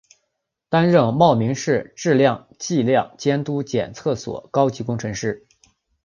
[0.67, 5.45] 担任茂名市质量计量监督检测所高级工程师。